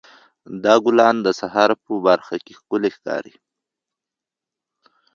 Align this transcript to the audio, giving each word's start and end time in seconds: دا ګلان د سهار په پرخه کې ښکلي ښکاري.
دا 0.63 0.73
ګلان 0.85 1.15
د 1.21 1.27
سهار 1.39 1.69
په 1.83 1.91
پرخه 2.05 2.37
کې 2.45 2.53
ښکلي 2.59 2.89
ښکاري. 2.95 3.35